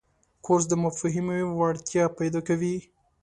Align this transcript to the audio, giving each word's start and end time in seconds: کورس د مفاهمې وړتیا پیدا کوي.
کورس 0.45 0.65
د 0.69 0.73
مفاهمې 0.83 1.39
وړتیا 1.59 2.03
پیدا 2.19 2.39
کوي. 2.47 2.75